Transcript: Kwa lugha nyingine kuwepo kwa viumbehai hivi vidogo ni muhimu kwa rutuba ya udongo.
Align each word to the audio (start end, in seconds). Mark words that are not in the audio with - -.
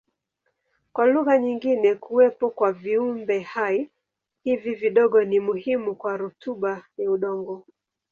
Kwa 0.93 1.05
lugha 1.07 1.37
nyingine 1.37 1.95
kuwepo 1.95 2.49
kwa 2.49 2.73
viumbehai 2.73 3.89
hivi 4.43 4.75
vidogo 4.75 5.23
ni 5.23 5.39
muhimu 5.39 5.95
kwa 5.95 6.17
rutuba 6.17 6.85
ya 6.97 7.11
udongo. 7.11 7.65